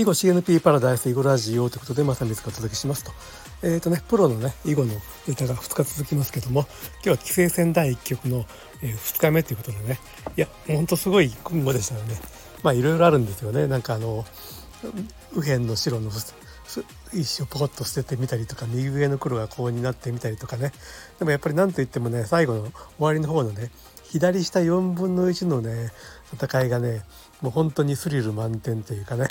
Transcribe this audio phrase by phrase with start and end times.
[0.00, 3.12] 囲碁 CNP パラダイス囲碁ラジオということで、まさみずがお届けしますと。
[3.62, 4.94] えっ、ー、とね、プロのね、囲碁の
[5.28, 8.46] ネタが2日続きますけども、今日は棋聖戦第1局の、
[8.80, 10.00] えー、2日目ということでね、
[10.38, 12.18] いや、ほんとすごい今後でしたよね。
[12.62, 13.66] まあ、いろいろあるんですよね。
[13.66, 14.24] なんかあの、
[15.34, 16.10] 右辺の白の
[17.12, 20.72] 石をポコッと捨ててみたりとか右上の黒がこうになってみたりとかね
[21.18, 23.70] でもやっぱり何といってもね最後の終わりの方のね
[24.10, 25.90] 左下4分の1のね
[26.34, 27.02] 戦いがね
[27.40, 29.28] もう本当にスリル満点というかね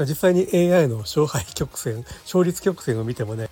[0.00, 3.48] 実際に AI の勝敗曲線勝率曲線を見てもね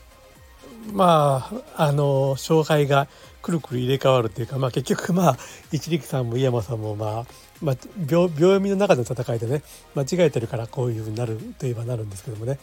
[0.92, 3.08] まああの勝敗が
[3.42, 5.36] くるくる入れ替わるっていうか、まあ、結局まあ
[5.72, 7.26] 一力さんも井山さんもまあ、
[7.62, 9.62] まあ、秒読みの中の戦いでね
[9.94, 12.58] 間違えてるからこういうふうになるといえばなるんですけどもね。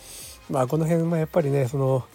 [0.49, 2.05] まあこの辺はやっぱりねその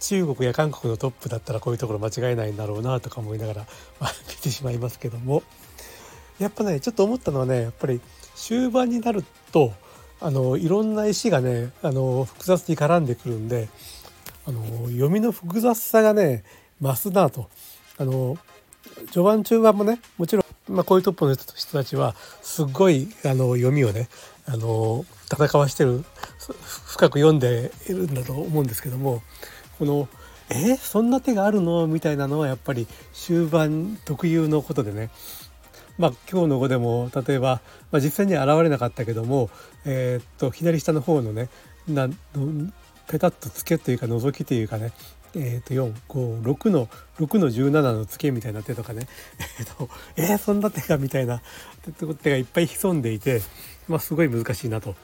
[0.00, 3.66] 中国や韓国のトップだったらこういうところ間違えないんだろうなとか思いながら、
[4.00, 5.42] まあ、 見てしまいますけども
[6.38, 8.00] やっぱねちょっと思ったのはねやっぱり
[8.34, 9.72] 終盤になると
[10.20, 13.68] あのいろんな石がねあの複雑に絡んでくるんで
[14.46, 16.44] あの読みの複雑さがね
[16.80, 17.48] 増すなと。
[17.98, 18.38] あの
[19.12, 24.08] 序盤中盤もねもちろん、まあ、こういうトップの人たちはすっごいあの読みをね
[24.46, 26.04] あの戦わしてる
[26.86, 29.22] 深く読んでいるんだと思うんですけども
[29.80, 30.08] この
[30.50, 31.86] え、そんな手があるの？
[31.86, 35.08] みたいなのはやっぱり終盤特有のことでね。
[35.96, 39.48] まあ今日の碁でも例えば、まあ、実際には現れなかったけども、
[39.86, 41.48] えー、っと左下の方のね
[41.88, 42.08] な
[43.06, 44.92] ペタッとつけというか覗きというかね。
[45.32, 46.88] えー、と456の
[47.20, 49.06] 6の17のツケみたいな手とかね。
[49.60, 51.40] えっ、とえー、そんな手がみたいな
[52.22, 53.40] 手がいっぱい潜んでいて、
[53.88, 54.96] まあ、すごい難しいなと。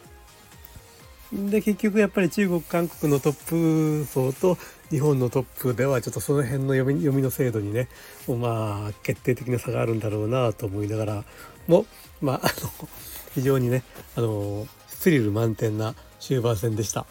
[1.33, 4.57] で結局やっぱり中国韓国のトップ層と
[4.91, 7.89] 日本のトップではちょっとその辺の読み読みの精度にね
[8.29, 11.25] まあ決定的な差があるんだろうなと思いながら
[11.67, 11.87] も
[12.21, 12.49] まああ
[12.83, 12.89] の
[13.35, 13.83] 非常にね
[14.17, 17.07] あのスリル満点な終盤戦でした。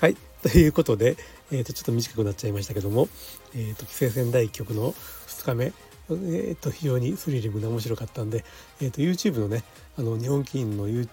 [0.00, 1.16] はいということで、
[1.52, 3.08] えー、とちょっと短くなっちゃいましたけども、
[3.54, 5.72] えー、と棋聖戦第1局の2日目
[6.10, 8.44] えー、と非常にスリリングで面白かったんで、
[8.80, 9.62] えー、と YouTube のね
[9.96, 11.08] あの日本棋院の YouTube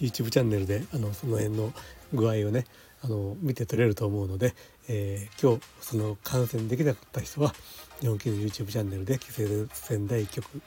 [0.00, 1.72] YouTube チャンネルであのその辺の
[2.12, 2.64] 具合をね
[3.02, 4.54] あの見て取れると思うので、
[4.88, 7.54] えー、今日その観戦できなかった人は
[8.00, 10.60] 日本棋の YouTube チャンネルで棋聖戦第1局、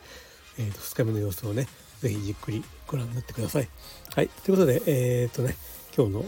[0.59, 1.67] えー、と2日目の様子をね
[1.99, 3.69] 是非じっくりご覧になってください。
[4.16, 5.55] はいということでえっ、とね
[5.95, 6.25] 今日の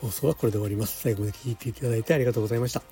[0.00, 1.00] 放送はこれで終わります。
[1.00, 2.82] 最後まで聞いていただいてありがとうございました。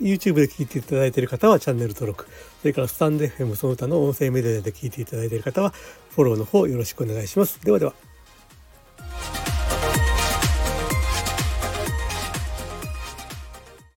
[0.00, 2.26] YouTube で聞いていただいている方はチャンネル登録、
[2.60, 5.70] それからスタンド FM その他の音声メディアで聞いていただいている方は
[6.10, 7.60] フォローの方よろしくお願いします。
[7.64, 8.07] ではでは。